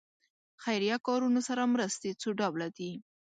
خیریه 0.63 0.97
کارونو 1.07 1.39
سره 1.47 1.63
مرستې 1.73 2.09
څو 2.21 2.29
ډوله 2.39 2.67
دي. 2.77 2.91